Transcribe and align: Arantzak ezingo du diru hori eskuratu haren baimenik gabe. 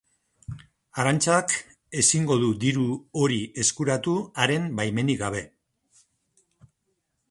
Arantzak 1.03 1.53
ezingo 2.03 2.39
du 2.45 2.49
diru 2.65 2.87
hori 3.21 3.39
eskuratu 3.65 4.19
haren 4.45 4.69
baimenik 4.81 5.23
gabe. 5.25 5.49